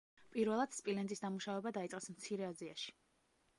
პირველად, 0.35 0.73
სპილენძის 0.77 1.21
დამუშვება 1.27 1.73
დაიწყეს 1.77 2.11
მცირე 2.17 2.51
აზიაში. 2.51 2.99